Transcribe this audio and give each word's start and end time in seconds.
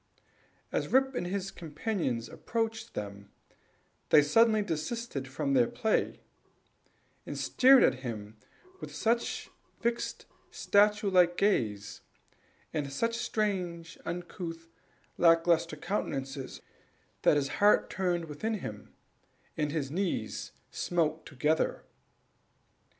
As 0.71 0.87
Rip 0.87 1.13
and 1.13 1.27
his 1.27 1.51
companion 1.51 2.23
approached 2.31 2.95
them, 2.95 3.29
they 4.09 4.23
suddenly 4.23 4.63
desisted 4.63 5.27
from 5.27 5.53
their 5.53 5.67
play, 5.67 6.21
and 7.23 7.37
stared 7.37 7.83
at 7.83 7.99
him 7.99 8.35
with 8.79 8.95
such, 8.95 9.51
fixed, 9.79 10.25
statue 10.49 11.11
like 11.11 11.37
gaze, 11.37 12.01
and 12.73 12.91
such 12.91 13.15
strange, 13.15 13.95
uncouth, 14.03 14.69
lack 15.19 15.45
lustre 15.45 15.77
countenances, 15.77 16.61
that 17.21 17.37
his 17.37 17.49
heart 17.61 17.87
turned 17.91 18.25
within 18.25 18.55
him, 18.55 18.95
and 19.55 19.71
his 19.71 19.91
knees 19.91 20.51
smote 20.71 21.27
together. 21.27 21.83